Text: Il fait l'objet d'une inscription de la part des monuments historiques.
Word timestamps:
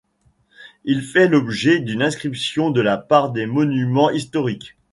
Il 0.83 1.03
fait 1.03 1.27
l'objet 1.27 1.77
d'une 1.79 2.01
inscription 2.01 2.71
de 2.71 2.81
la 2.81 2.97
part 2.97 3.31
des 3.31 3.45
monuments 3.45 4.09
historiques. 4.09 4.75